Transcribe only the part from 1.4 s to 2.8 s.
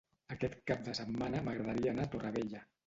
m'agradaria anar a Torrevella.